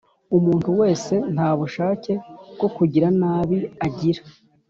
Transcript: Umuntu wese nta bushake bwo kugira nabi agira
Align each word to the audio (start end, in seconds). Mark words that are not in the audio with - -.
Umuntu 0.37 0.69
wese 0.79 1.13
nta 1.33 1.49
bushake 1.59 2.13
bwo 2.55 2.67
kugira 2.75 3.07
nabi 3.19 3.57
agira 3.85 4.21